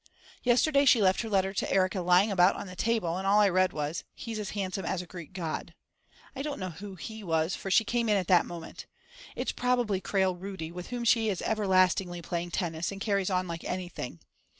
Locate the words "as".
4.39-4.49, 4.83-5.03